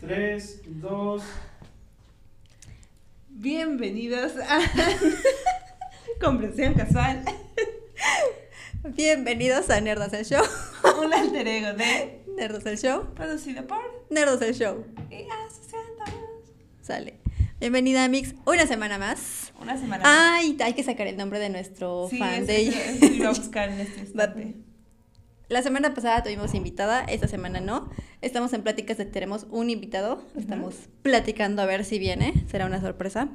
[0.00, 1.22] 3, 2.
[3.28, 4.58] Bienvenidos a
[6.20, 7.22] Comprensión Casual,
[8.82, 10.42] Bienvenidos a Nerdos el Show.
[11.04, 13.14] un alter ego de Nerdos el Show.
[13.14, 13.78] producido por
[14.10, 14.84] Nerdos el Show.
[15.08, 15.86] y asociados.
[16.82, 17.20] Sale.
[17.60, 18.34] Bienvenida, Mix.
[18.44, 19.52] Una semana más.
[19.60, 20.02] Una semana.
[20.04, 23.32] Ay, hay que sacar el nombre de nuestro sí, fan de eso, eso iba a
[23.32, 24.65] buscar en este instante.
[25.48, 27.88] La semana pasada tuvimos invitada, esta semana no.
[28.20, 30.20] Estamos en pláticas de tenemos un invitado.
[30.36, 32.34] Estamos platicando a ver si viene.
[32.50, 33.28] Será una sorpresa.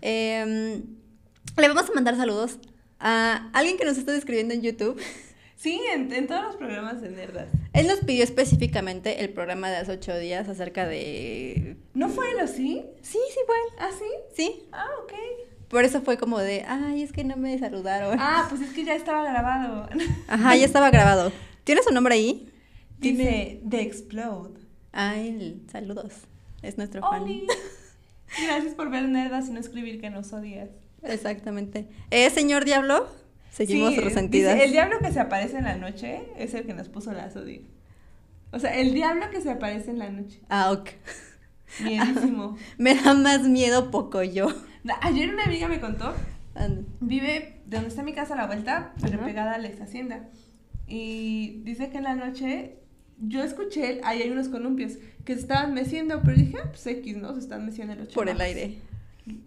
[0.00, 0.82] Em,
[1.58, 2.58] le vamos a mandar saludos
[2.98, 4.98] a alguien que nos está escribiendo en YouTube.
[5.56, 7.48] Sí, en, en todos los programas de Nerdas.
[7.72, 11.76] Él nos pidió específicamente el programa de hace ocho días acerca de...
[11.92, 12.84] ¿No fue él así?
[13.02, 13.74] Sí, sí, fue él.
[13.78, 14.04] ¿Ah, sí?
[14.34, 14.68] Sí.
[14.72, 15.12] Ah, ok.
[15.68, 18.16] Por eso fue como de, ay, es que no me saludaron.
[18.20, 19.88] Ah, pues es que ya estaba grabado.
[20.28, 21.32] Ajá, ya estaba grabado.
[21.64, 22.52] ¿Tienes su nombre ahí?
[22.98, 24.60] Dice The Explode.
[24.92, 26.12] Ay, saludos.
[26.62, 27.22] Es nuestro fan.
[27.22, 27.46] Oli.
[28.46, 30.70] Gracias por ver Nerdas y no escribir que nos odias.
[31.02, 31.88] Exactamente.
[32.10, 33.08] ¿Eh, señor Diablo?
[33.50, 34.54] Seguimos Sí, resentidas.
[34.54, 37.26] dice, el diablo que se aparece en la noche es el que nos puso la
[37.34, 37.62] odio.
[38.52, 40.40] O sea, el diablo que se aparece en la noche.
[40.48, 40.90] Ah, ok.
[41.82, 42.56] Miedísimo.
[42.78, 44.48] Me da más miedo poco yo.
[45.02, 46.14] Ayer una amiga me contó,
[47.00, 50.28] vive de donde está mi casa a la vuelta, pero pegada a la ex hacienda.
[50.86, 52.78] Y dice que en la noche
[53.18, 57.16] yo escuché, ahí hay unos columpios que se estaban meciendo, pero dije, ah, pues X,
[57.16, 57.34] ¿no?
[57.34, 58.78] Se están meciendo en los Por el aire.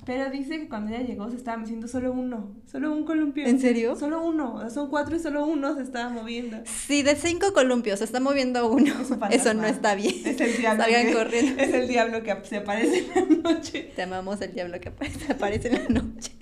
[0.06, 3.46] Pero dice que cuando ella llegó se estaba meciendo solo uno, solo un columpio.
[3.48, 3.96] ¿En serio?
[3.96, 6.58] Solo uno, son cuatro y solo uno se estaba moviendo.
[6.66, 10.16] Si de cinco columpios se está moviendo uno, Es un eso no está bien.
[10.26, 10.84] Es el diablo.
[10.84, 11.62] Salgan que- corriendo.
[11.62, 13.92] Es el diablo que se aparece en la noche.
[13.96, 16.34] Te amamos el diablo que aparece, aparece en la noche.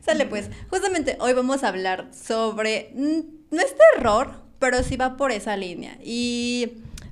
[0.00, 5.30] Sale pues, justamente hoy vamos a hablar sobre, no es terror, pero sí va por
[5.30, 5.98] esa línea.
[6.02, 6.70] Y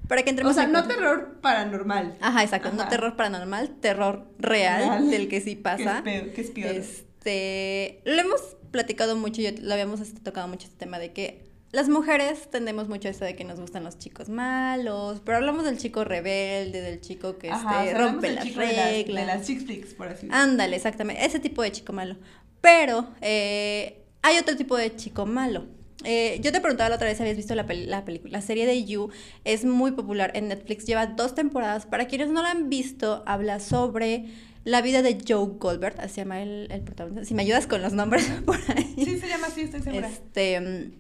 [0.09, 2.17] para que entremos O sea, en no terror paranormal.
[2.21, 5.11] Ajá, exacto, no terror paranormal, terror real, Real.
[5.11, 6.03] del que sí pasa.
[6.05, 6.33] Que es peor.
[6.35, 6.75] Que es peor.
[6.75, 8.41] Este, lo hemos
[8.71, 11.43] platicado mucho, yo lo habíamos este, tocado mucho este tema de que
[11.73, 15.77] las mujeres tendemos mucho eso de que nos gustan los chicos malos, pero hablamos del
[15.79, 19.21] chico rebelde, del chico que Ajá, este, o sea, hablamos rompe las- reglas.
[19.23, 20.37] De las, chick flicks, por así decirlo.
[20.37, 22.17] Ándale, exactamente, ese tipo de chico malo.
[22.61, 25.67] Pero eh, hay otro tipo de chico malo.
[26.05, 28.33] Eh, yo te preguntaba la otra vez si habías visto la, pel- la película.
[28.33, 29.11] La serie de You
[29.45, 31.87] es muy popular en Netflix, lleva dos temporadas.
[31.87, 34.27] Para quienes no la han visto, habla sobre
[34.65, 37.25] la vida de Joe Goldberg, así se llama el, el protagonista.
[37.27, 38.95] Si me ayudas con los nombres por ahí.
[39.05, 40.09] Sí, se llama así, estoy segura.
[40.09, 40.93] Este, mm,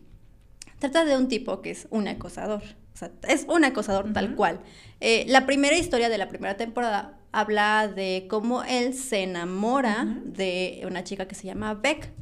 [0.79, 2.63] trata de un tipo que es un acosador.
[2.93, 4.61] O sea, es un acosador tal cual.
[5.01, 10.83] Eh, la primera historia de la primera temporada habla de cómo él se enamora de
[10.87, 12.13] una chica que se llama Beck.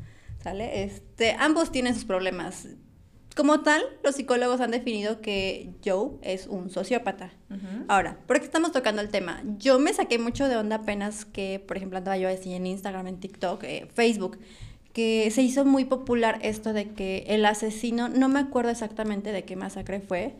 [0.43, 0.85] ¿Sale?
[0.85, 2.69] Este, ambos tienen sus problemas.
[3.37, 7.33] Como tal, los psicólogos han definido que Joe es un sociópata.
[7.89, 9.43] Ahora, ¿por qué estamos tocando el tema?
[9.59, 13.07] Yo me saqué mucho de onda apenas que, por ejemplo, andaba yo así en Instagram,
[13.07, 14.39] en TikTok, eh, Facebook,
[14.93, 19.45] que se hizo muy popular esto de que el asesino, no me acuerdo exactamente de
[19.45, 20.35] qué masacre fue,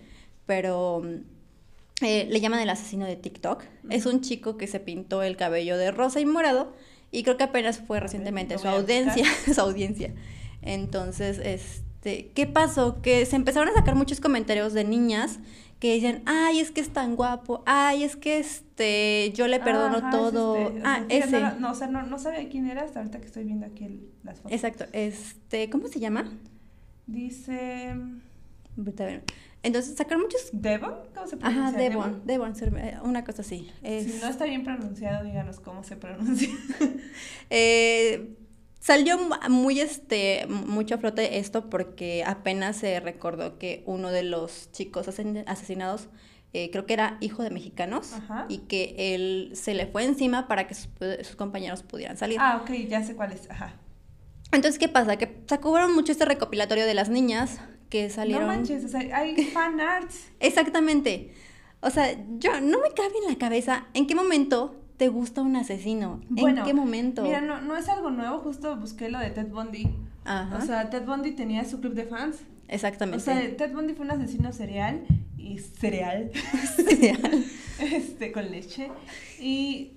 [0.45, 3.65] pero mm, eh, le llaman el asesino de TikTok.
[3.89, 6.75] Es un chico que se pintó el cabello de rosa y morado
[7.13, 9.25] y creo que apenas fue recientemente su audiencia,
[9.55, 10.13] su audiencia.
[10.63, 13.01] Entonces, este, ¿qué pasó?
[13.03, 15.39] Que se empezaron a sacar muchos comentarios de niñas
[15.79, 19.97] que decían, ay, es que es tan guapo, ay, es que este, yo le perdono
[19.99, 20.57] Ajá, es todo.
[20.57, 21.41] este, ah, ese.
[21.41, 23.85] No, no, o sea, no, no sabía quién era hasta ahorita que estoy viendo aquí
[23.87, 24.53] el- las fotos.
[24.53, 26.33] Exacto, este, ¿cómo se llama?
[27.09, 27.95] Dice.
[28.79, 29.21] Ahorita.
[29.63, 30.49] Entonces sacaron muchos.
[30.53, 30.95] ¿Devon?
[31.15, 31.69] ¿Cómo se pronuncia?
[31.69, 33.71] Ajá, Devon, Devon, eh, una cosa así.
[33.83, 36.49] Es- Si no está bien pronunciado, díganos cómo se pronuncia.
[37.51, 38.35] Eh,
[38.81, 44.23] salió mu- muy este mucho a flote esto porque apenas se recordó que uno de
[44.23, 46.09] los chicos asesinados
[46.55, 48.47] eh, creo que era hijo de mexicanos Ajá.
[48.49, 50.89] y que él se le fue encima para que sus,
[51.23, 52.39] sus compañeros pudieran salir.
[52.41, 53.49] ah, ok, ya sé cuál es.
[53.51, 53.75] Ajá.
[54.53, 55.17] Entonces, ¿qué pasa?
[55.17, 57.59] Que sacaron mucho este recopilatorio de las niñas
[57.93, 58.47] que salieron.
[58.47, 60.31] No manches, o sea, hay fan arts.
[60.41, 61.31] Exactamente.
[61.83, 65.57] O sea, yo no me cabe en la cabeza en qué momento te gusta un
[65.57, 66.23] asesino.
[66.31, 67.23] Bueno, ¿En qué momento?
[67.23, 69.95] Mira, no, no es algo nuevo, justo busqué lo de Ted Bundy.
[70.25, 70.57] Ajá.
[70.57, 72.39] O sea, Ted Bundy tenía su club de fans.
[72.67, 73.19] Exactamente.
[73.19, 75.03] O sea, Ted Bundy fue un asesino serial
[75.37, 76.31] y cereal,
[76.77, 77.45] Serial.
[77.79, 78.91] este, con leche.
[79.39, 79.91] Y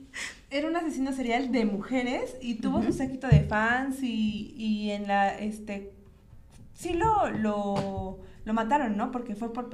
[0.50, 5.08] era un asesino serial de mujeres y tuvo su séquito de fans y, y en
[5.08, 5.94] la, este,
[6.76, 9.10] sí lo, lo, lo mataron, ¿no?
[9.10, 9.70] Porque fue por,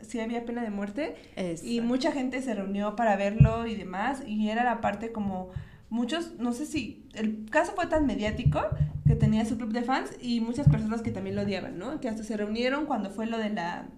[0.00, 1.16] sí había pena de muerte
[1.62, 5.50] y mucha gente se reunió para verlo y demás y era la parte como
[5.90, 8.60] muchos, no sé si el caso fue tan mediático
[9.06, 12.00] que tenía su club de fans y muchas personas que también lo odiaban, ¿no?
[12.00, 13.88] Que hasta se reunieron cuando fue lo de la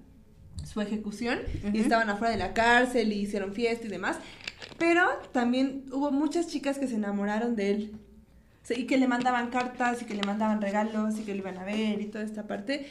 [0.65, 1.39] su ejecución
[1.73, 4.19] y estaban afuera de la cárcel y hicieron fiesta y demás.
[4.77, 7.99] Pero también hubo muchas chicas que se enamoraron de él.
[8.77, 11.65] Y que le mandaban cartas y que le mandaban regalos y que lo iban a
[11.65, 12.87] ver y toda esta parte.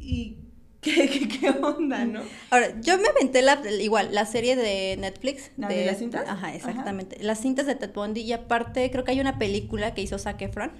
[0.00, 0.38] Y
[0.80, 2.20] qué, qué, qué onda, ¿no?
[2.50, 5.50] Ahora, yo me aventé la, igual la serie de Netflix.
[5.56, 6.28] ¿La de las cintas?
[6.28, 7.16] Ajá, exactamente.
[7.22, 10.40] Las cintas de Ted Bundy y aparte creo que hay una película que hizo Zac
[10.42, 10.72] Efron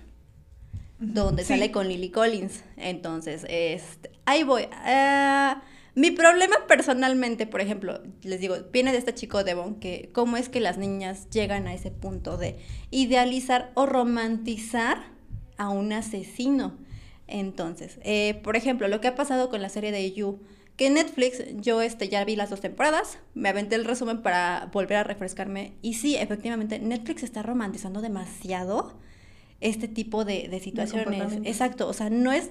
[0.98, 1.48] donde Sí.
[1.48, 2.62] sale con Lily Collins.
[2.76, 4.68] Entonces, este, ahí voy.
[4.72, 5.62] Ah,
[5.94, 10.48] mi problema personalmente, por ejemplo, les digo, viene de este chico Devon, que cómo es
[10.48, 12.58] que las niñas llegan a ese punto de
[12.90, 15.12] idealizar o romantizar
[15.56, 16.76] a un asesino.
[17.26, 20.40] Entonces, eh, por ejemplo, lo que ha pasado con la serie de You,
[20.76, 24.98] que Netflix yo este, ya vi las dos temporadas, me aventé el resumen para volver
[24.98, 28.98] a refrescarme, y sí, efectivamente, Netflix está romantizando demasiado
[29.60, 31.38] este tipo de, de situaciones.
[31.44, 32.50] Exacto, o sea, no es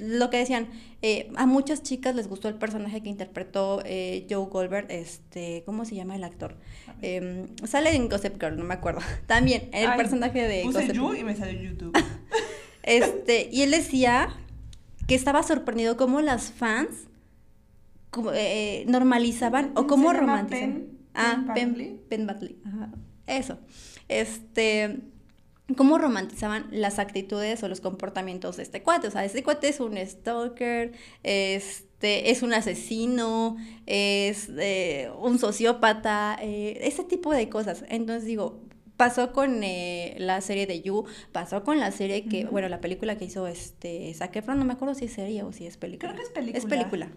[0.00, 0.68] lo que decían,
[1.02, 5.84] eh, a muchas chicas les gustó el personaje que interpretó eh, Joe Goldberg, este, ¿cómo
[5.84, 6.56] se llama el actor?
[7.02, 9.00] Em, sale en Gossip Girl, no me acuerdo.
[9.26, 11.92] También, el Ay, personaje de Puse Gossip You y me salió YouTube.
[12.82, 14.30] este, y él decía
[15.06, 17.08] que estaba sorprendido cómo las fans
[18.10, 20.72] como, eh, normalizaban o cómo romantizaban.
[20.74, 22.00] Penn- ah, Badley.
[22.08, 22.90] Penn Badley, ajá,
[23.26, 23.58] Eso.
[24.08, 24.98] Este,
[25.74, 29.08] cómo romantizaban las actitudes o los comportamientos de este cuate.
[29.08, 33.56] O sea, este cuate es un stalker, este, es un asesino,
[33.86, 37.84] es eh, un sociópata, eh, ese tipo de cosas.
[37.88, 38.60] Entonces digo,
[38.96, 43.16] pasó con eh, la serie de You, pasó con la serie que, bueno, la película
[43.16, 46.12] que hizo este Zac Efron, no me acuerdo si es serie o si es película.
[46.12, 46.58] Creo que es película.
[46.58, 47.10] Es película.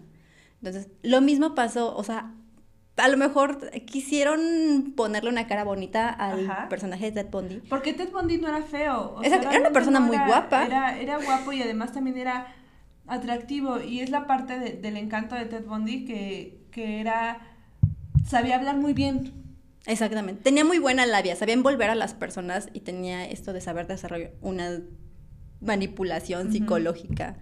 [0.62, 2.34] Entonces, lo mismo pasó, o sea,
[2.96, 6.68] a lo mejor quisieron ponerle una cara bonita al Ajá.
[6.68, 7.56] personaje de Ted Bundy.
[7.68, 9.14] Porque Ted Bundy no era feo.
[9.16, 10.64] o Exacto, era una persona muy era- guapa.
[10.66, 12.46] Era, era guapo y además también era
[13.06, 13.80] atractivo.
[13.80, 17.40] Y es la parte de- del encanto de Ted Bundy que, que era.
[18.26, 19.32] Sabía hablar muy bien.
[19.86, 20.42] Exactamente.
[20.42, 24.30] Tenía muy buena labia, sabía envolver a las personas y tenía esto de saber desarrollar
[24.40, 24.80] una
[25.60, 27.36] manipulación psicológica.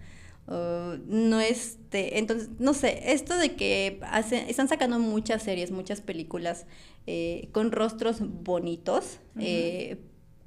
[0.48, 4.00] Uh, no este, entonces, no sé, esto de que
[4.48, 6.66] están sacando muchas series, muchas películas
[7.06, 9.98] eh, con rostros bonitos, eh,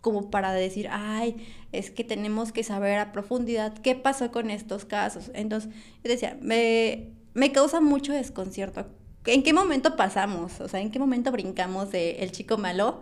[0.01, 1.37] como para decir, ay,
[1.71, 5.31] es que tenemos que saber a profundidad qué pasó con estos casos.
[5.33, 5.71] Entonces,
[6.03, 8.87] yo decía, me, me causa mucho desconcierto.
[9.25, 10.59] ¿En qué momento pasamos?
[10.59, 13.01] O sea, ¿en qué momento brincamos de el chico malo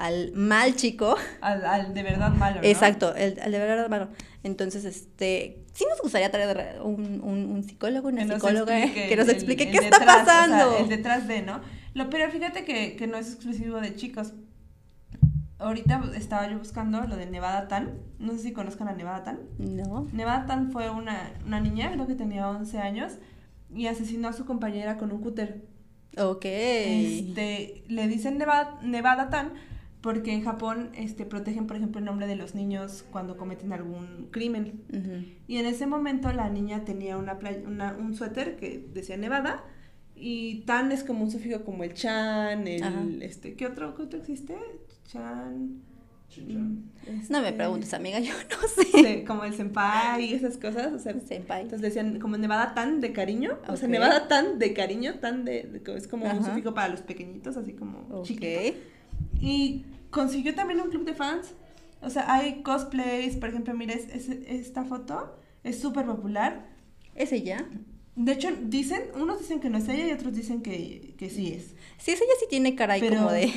[0.00, 1.14] al mal chico?
[1.42, 2.62] Al, al de verdad malo.
[2.62, 2.66] ¿no?
[2.66, 4.08] Exacto, el, el de verdad malo.
[4.42, 9.08] Entonces, este, sí nos gustaría traer un, un, un psicólogo, una Que nos psicóloga explique
[9.08, 10.78] que nos explique el qué está detrás, o sea, pasando.
[10.78, 11.60] el detrás de, ¿no?
[11.92, 14.32] Lo, pero fíjate que, que no es exclusivo de chicos.
[15.58, 17.98] Ahorita estaba yo buscando lo de Nevada Tan.
[18.18, 19.40] No sé si conozcan a Nevada Tan.
[19.58, 20.08] No.
[20.12, 23.12] Nevada Tan fue una, una niña, creo que tenía 11 años,
[23.74, 25.60] y asesinó a su compañera con un cúter.
[26.16, 26.46] Ok.
[26.46, 29.52] Este, le dicen Nevada, Nevada Tan
[30.00, 34.28] porque en Japón este, protegen, por ejemplo, el nombre de los niños cuando cometen algún
[34.30, 34.82] crimen.
[35.46, 39.64] Y en ese momento la niña tenía una, play- una- un suéter que decía Nevada.
[40.22, 43.02] Y tan es como un sufijo como el chan, el Ajá.
[43.22, 44.54] este, ¿qué otro, qué otro existe?
[45.06, 45.80] Chan.
[46.36, 46.76] Mm,
[47.28, 48.68] No me este, preguntes, amiga, yo no
[49.02, 49.24] sé.
[49.24, 51.62] como el senpai y esas cosas, o sea, Senpai.
[51.62, 53.88] entonces decían como Nevada tan de cariño, o sea.
[53.88, 57.72] Nevada tan de cariño, tan de, de- es como un sufijo para los pequeñitos, así
[57.72, 58.26] como Ok.
[58.26, 58.78] chiquito.
[59.40, 61.54] Y consiguió también un club de fans.
[62.02, 66.66] O sea, hay cosplays, por ejemplo, mires, esta foto es súper popular.
[67.14, 67.66] ¿Es ella?
[68.16, 71.52] De hecho, dicen, unos dicen que no es ella y otros dicen que, que sí
[71.52, 71.74] es.
[71.98, 73.52] Sí, es ella sí tiene cara Pero- como de...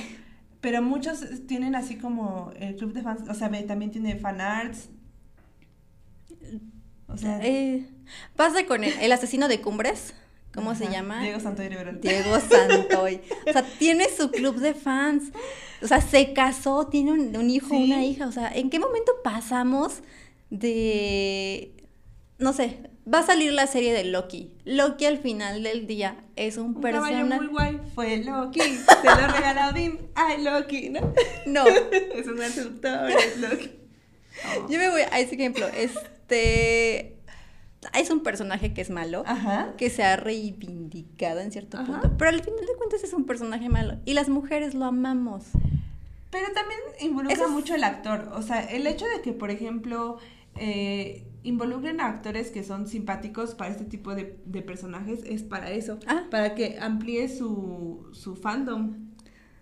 [0.62, 4.88] Pero muchos tienen así como el club de fans, o sea, también tiene fanarts.
[7.08, 7.86] O sea, Eh,
[8.38, 10.14] pasa con el, el asesino de Cumbres,
[10.54, 11.22] ¿cómo se llama?
[11.22, 11.92] Diego Santoy Rivera.
[11.94, 13.22] Diego Santoy.
[13.48, 15.32] O sea, tiene su club de fans.
[15.82, 17.84] O sea, se casó, tiene un, un hijo, Sí.
[17.86, 18.28] una hija.
[18.28, 20.02] O sea, ¿en qué momento pasamos
[20.50, 21.74] de...
[22.40, 22.80] No sé,
[23.12, 24.52] va a salir la serie de Loki.
[24.66, 27.24] Loki al final del día es un, Un personaje...
[27.24, 28.60] muy guay fue Loki.
[28.60, 30.00] Se lo regaló Odín.
[30.16, 31.14] Ay, Loki, ¿no?
[31.46, 33.72] No, es un seductor, es Loki.
[34.58, 34.68] Oh.
[34.70, 35.68] yo me voy a ese ejemplo.
[35.68, 37.13] Este...
[37.94, 39.24] Es un personaje que es malo.
[39.26, 39.74] Ajá.
[39.78, 41.86] que se ha reivindicado en cierto Ajá.
[42.02, 42.18] punto.
[42.18, 43.98] Pero al final de cuentas es un personaje malo.
[44.06, 45.46] Y las mujeres lo amamos.
[46.32, 48.30] Pero también involucra Eso mucho el actor.
[48.34, 50.18] O sea, el hecho de que, por ejemplo,
[50.56, 55.70] eh, involucren a actores que son simpáticos para este tipo de, de personajes es para
[55.72, 56.00] eso.
[56.08, 56.24] Ah.
[56.32, 59.10] Para que amplíe su, su fandom.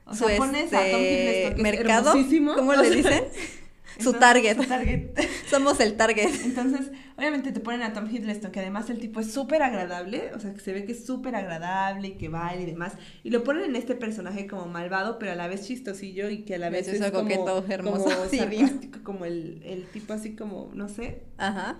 [0.05, 2.13] O Su, sea, pones a Tom este, Hiddleston, que es mercado.
[2.55, 3.23] ¿cómo le dicen?
[3.99, 4.55] Su target.
[4.55, 5.09] su target.
[5.51, 6.29] Somos el target.
[6.45, 10.39] Entonces, obviamente te ponen a Tom Hiddleston, que además el tipo es súper agradable, o
[10.39, 12.93] sea, que se ve que es súper agradable y que baila y demás,
[13.23, 16.55] y lo ponen en este personaje como malvado, pero a la vez chistosillo y que
[16.55, 20.71] a la vez es como, coqueto, hermoso, como sarcástico, como el, el tipo así como,
[20.73, 21.23] no sé.
[21.37, 21.77] Ajá.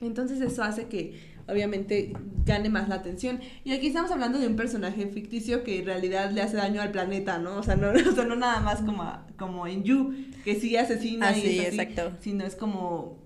[0.00, 2.12] Entonces eso hace que obviamente
[2.44, 3.40] gane más la atención.
[3.64, 6.90] Y aquí estamos hablando de un personaje ficticio que en realidad le hace daño al
[6.90, 7.56] planeta, ¿no?
[7.56, 9.04] O sea, no, o sea, no nada más como,
[9.36, 10.14] como en You,
[10.44, 12.16] que sí asesina Ah, y sí, es así, exacto.
[12.20, 13.18] sino es como,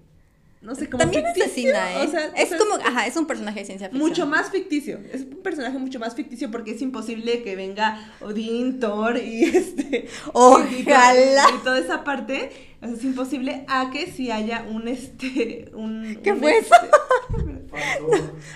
[0.61, 2.07] no sé, como También ficticio, asesina, ¿eh?
[2.07, 4.09] o sea, es o sea, como, ajá, es un personaje de ciencia ficción.
[4.09, 5.01] mucho más ficticio.
[5.13, 10.09] Es un personaje mucho más ficticio porque es imposible que venga Odín, Thor y este.
[10.33, 11.47] Ojalá.
[11.53, 12.72] Y, y toda esa parte.
[12.83, 15.71] O sea, es imposible a que si haya un este.
[15.75, 16.77] Un, ¿Qué un, fue este,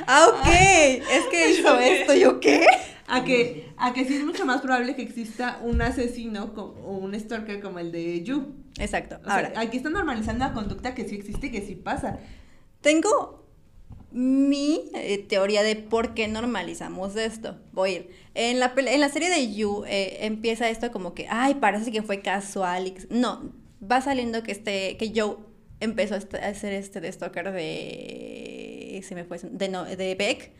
[0.06, 0.48] Ah, ok.
[0.48, 2.66] Es que hizo esto, ¿yo qué?
[3.08, 6.96] A que, a que sí es mucho más probable que exista un asesino co- o
[6.96, 8.54] un stalker como el de You.
[8.78, 9.18] Exacto.
[9.22, 12.18] O sea, Ahora, aquí están normalizando la conducta que sí existe y que sí pasa.
[12.80, 13.44] tengo
[14.12, 17.56] mi eh, teoría de por qué normalizamos esto.
[17.72, 18.10] Voy a ir.
[18.34, 22.02] En la, en la serie de You eh, empieza esto como que, ay, parece que
[22.02, 22.92] fue casual.
[23.10, 23.52] No,
[23.82, 25.36] va saliendo que este que Joe
[25.80, 29.02] empezó a hacer este de stalker de...
[29.06, 30.52] Se me fue, de, no, de Beck.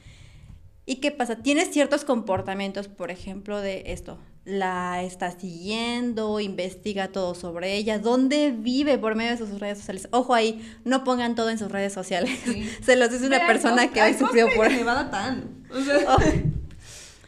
[0.85, 1.37] ¿Y qué pasa?
[1.37, 4.19] Tiene ciertos comportamientos, por ejemplo, de esto.
[4.45, 10.09] La está siguiendo, investiga todo sobre ella, dónde vive por medio de sus redes sociales.
[10.13, 12.39] Ojo ahí, no pongan todo en sus redes sociales.
[12.45, 12.71] Sí.
[12.83, 14.71] Se los dice una Mira, persona que hoy sufrió por...
[14.71, 15.67] Nevada Tan.
[15.73, 16.19] O sea, Oh.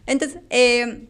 [0.06, 1.07] Entonces, eh,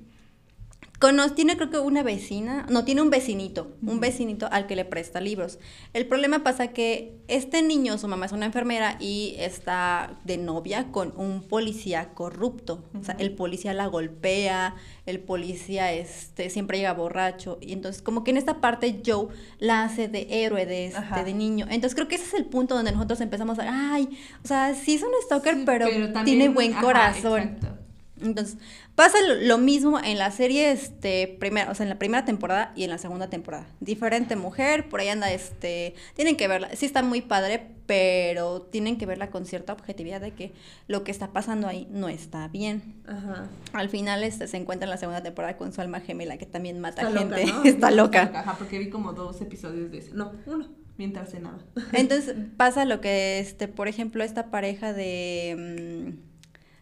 [0.98, 4.84] cono- tiene creo que una vecina, no, tiene un vecinito, un vecinito al que le
[4.84, 5.58] presta libros.
[5.92, 10.90] El problema pasa que este niño, su mamá es una enfermera y está de novia
[10.90, 12.82] con un policía corrupto.
[12.98, 14.74] O sea, el policía la golpea,
[15.06, 17.58] el policía este, siempre llega borracho.
[17.60, 19.28] Y entonces, como que en esta parte Joe
[19.58, 21.66] la hace de héroe, de, este, de niño.
[21.70, 24.08] Entonces, creo que ese es el punto donde nosotros empezamos a, ay,
[24.42, 27.40] o sea, sí es un stalker, sí, pero, también- tiene buen ajá, corazón.
[27.42, 27.77] exacto.
[28.20, 28.58] Entonces,
[28.94, 32.84] pasa lo, mismo en la serie, este, primera, o sea, en la primera temporada y
[32.84, 33.66] en la segunda temporada.
[33.80, 38.98] Diferente mujer, por ahí anda, este, tienen que verla, sí está muy padre, pero tienen
[38.98, 40.52] que verla con cierta objetividad de que
[40.88, 43.02] lo que está pasando ahí no está bien.
[43.06, 43.48] Ajá.
[43.72, 46.80] Al final, este, se encuentra en la segunda temporada con su alma gemela, que también
[46.80, 47.46] mata Está gente.
[47.46, 47.64] loca, ¿no?
[47.64, 48.30] está loca.
[48.34, 50.12] Ajá, porque vi como dos episodios de ese.
[50.12, 51.58] No, uno, mientras cenaba.
[51.92, 56.27] Entonces pasa lo que, este, por ejemplo, esta pareja de, mm,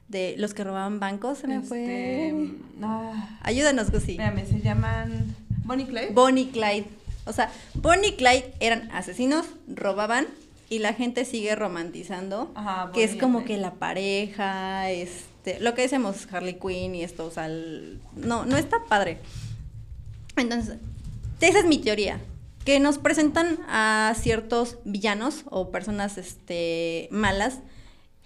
[0.08, 2.50] de los que robaban bancos, se me Este, fue.
[2.82, 4.12] ah, Ayúdanos, Gusi.
[4.12, 5.34] espérame, se llaman
[5.64, 6.10] Bonnie Clyde.
[6.12, 6.86] Bonnie Clyde.
[7.25, 10.26] O sea, Bonnie y Clyde eran asesinos, robaban
[10.68, 12.52] y la gente sigue romantizando.
[12.54, 17.26] Ajá, que es como que la pareja, este, lo que decimos Harley Quinn y esto,
[17.26, 19.18] o sea, el- no, no está padre.
[20.36, 20.76] Entonces,
[21.40, 22.20] esa es mi teoría.
[22.64, 27.60] Que nos presentan a ciertos villanos o personas este, malas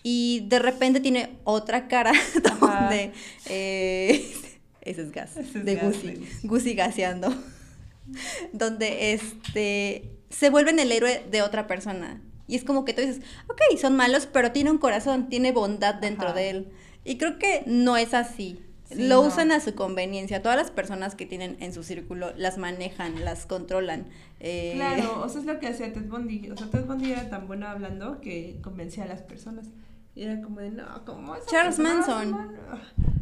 [0.03, 2.13] y de repente tiene otra cara
[2.61, 3.13] donde...
[3.47, 4.33] eh,
[4.81, 6.29] ese es gas, Ese es de Gucci.
[6.45, 7.35] Gucci gaseando.
[8.53, 12.23] donde este se vuelven el héroe de otra persona.
[12.47, 15.95] Y es como que tú dices, ok, son malos, pero tiene un corazón, tiene bondad
[15.95, 16.37] dentro Ajá.
[16.37, 16.69] de él.
[17.05, 18.61] Y creo que no es así.
[18.91, 19.29] Sí, Lo no.
[19.29, 20.43] usan a su conveniencia.
[20.43, 24.07] Todas las personas que tienen en su círculo las manejan, las controlan.
[24.41, 26.51] eh, Claro, o sea, es lo que hacía Ted Bundy.
[26.51, 29.67] O sea, Ted Bundy era tan bueno hablando que convencía a las personas.
[30.17, 32.35] Y era como de, no, ¿cómo esa Charles Manson.
[32.35, 32.61] hace mal?"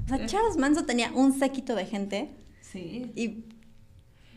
[0.05, 2.31] O sea, Charles Manson tenía un séquito de gente
[2.63, 3.13] Sí.
[3.15, 3.45] y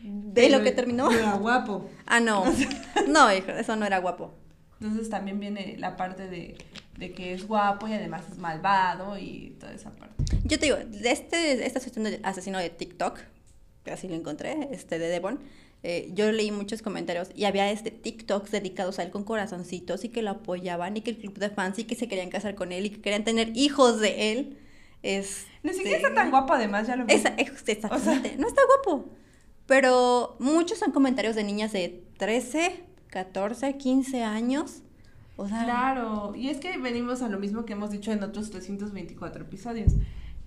[0.04, 1.10] ve lo Pero que terminó.
[1.10, 1.88] Era guapo.
[2.06, 2.44] Ah, no.
[3.08, 4.34] No, hijo, eso no era guapo.
[4.80, 6.56] Entonces también viene la parte de,
[6.96, 10.24] de que es guapo y además es malvado y toda esa parte.
[10.44, 13.18] Yo te digo, de este, este asesino de, asesino de TikTok,
[13.84, 15.40] que así lo encontré, este de Devon,
[15.84, 20.10] eh, yo leí muchos comentarios y había este TikToks dedicados a él con corazoncitos y
[20.10, 22.70] que lo apoyaban y que el club de fans y que se querían casar con
[22.70, 24.58] él y que querían tener hijos de él.
[25.02, 27.12] Es, Ni siquiera está tan guapo además, ya lo vi.
[27.14, 29.08] Esa, ex- exactamente, no está guapo.
[29.66, 34.82] Pero muchos son comentarios de niñas de 13, 14, 15 años.
[35.36, 38.50] O sea, Claro, y es que venimos a lo mismo que hemos dicho en otros
[38.50, 39.94] 324 episodios.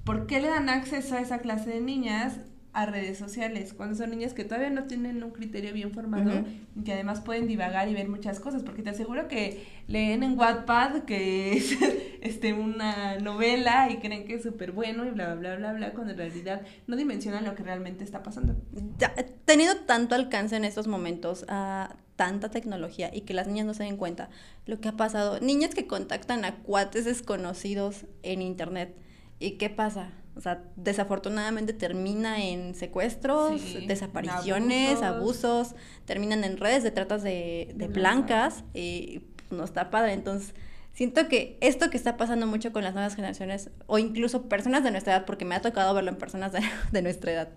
[0.03, 2.37] ¿Por qué le dan acceso a esa clase de niñas
[2.73, 3.73] a redes sociales?
[3.73, 7.47] Cuando son niñas que todavía no tienen un criterio bien formado y que además pueden
[7.47, 11.75] divagar y ver muchas cosas, porque te aseguro que leen en Wattpad que es
[12.21, 15.93] este, una novela y creen que es súper bueno y bla, bla, bla, bla, bla,
[15.93, 18.55] cuando en realidad no dimensionan lo que realmente está pasando.
[18.99, 19.11] ya,
[19.45, 23.83] teniendo tanto alcance en estos momentos a tanta tecnología y que las niñas no se
[23.83, 24.29] den cuenta
[24.65, 25.39] lo que ha pasado.
[25.39, 28.95] Niñas que contactan a cuates desconocidos en internet.
[29.39, 30.11] ¿Y qué pasa?
[30.37, 35.45] O sea, desafortunadamente termina en secuestros, Sí, desapariciones, abusos.
[35.45, 35.75] abusos.
[36.05, 40.13] terminan en redes de tratas de, de De blancas y pues, no está padre.
[40.13, 40.53] Entonces,
[40.93, 44.91] siento que esto que está pasando mucho con las nuevas generaciones, o incluso personas de
[44.91, 46.59] nuestra edad, porque me ha tocado verlo en personas de,
[46.91, 47.49] de nuestra edad,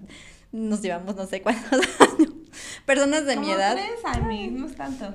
[0.52, 2.27] nos llevamos no sé cuántos años,
[2.88, 3.76] personas de mi edad.
[3.76, 5.14] tres años, no es tanto.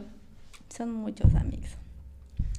[0.70, 1.72] Son muchos amigos.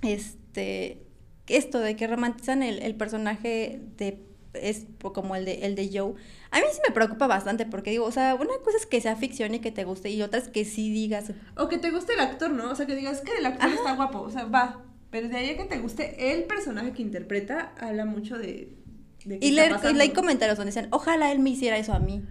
[0.03, 1.07] Este,
[1.47, 4.21] esto de que romantizan el, el personaje de
[4.55, 6.15] es como el de el de Joe.
[6.51, 9.17] A mí sí me preocupa bastante porque digo, o sea, una cosa es que sea
[9.17, 12.15] ficción y que te guste y otra es que sí digas, O que te guste
[12.15, 12.71] el actor, ¿no?
[12.71, 14.83] O sea, que digas que el actor está guapo, o sea, va.
[15.11, 18.77] Pero de ahí a que te guste el personaje que interpreta, habla mucho de...
[19.25, 22.01] de qué y leer, y leer comentarios donde dicen, ojalá él me hiciera eso a
[22.01, 22.25] mí.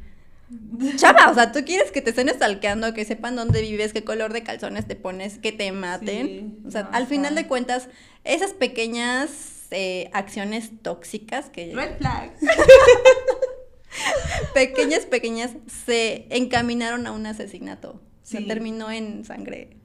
[0.96, 4.34] Chava, o sea, tú quieres que te estén stalkeando, que sepan dónde vives, qué color
[4.34, 6.28] de calzones te pones, que te maten.
[6.28, 7.90] Sí, o sea, no, al final de cuentas,
[8.24, 12.34] esas pequeñas eh, acciones tóxicas que Red flag.
[14.54, 15.52] pequeñas, pequeñas,
[15.86, 18.02] se encaminaron a un asesinato.
[18.24, 18.48] Sí.
[18.48, 19.78] terminó en sangre.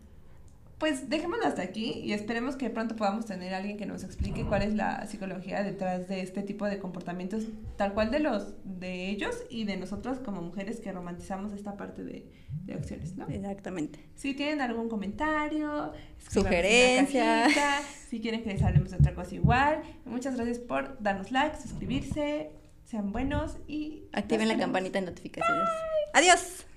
[0.79, 4.45] Pues dejémoslo hasta aquí y esperemos que pronto podamos tener a alguien que nos explique
[4.45, 7.45] cuál es la psicología detrás de este tipo de comportamientos,
[7.77, 12.05] tal cual de los de ellos y de nosotros como mujeres que romantizamos esta parte
[12.05, 12.31] de,
[12.65, 13.27] de acciones, ¿no?
[13.29, 13.99] Exactamente.
[14.15, 15.93] Si tienen algún comentario,
[16.31, 17.43] Sugerencia.
[17.45, 19.83] cajita, si quieren que les hablemos de otra cosa igual.
[20.05, 22.51] Muchas gracias por darnos like, suscribirse,
[22.85, 25.69] sean buenos y Activen la campanita de notificaciones.
[26.15, 26.68] Adiós.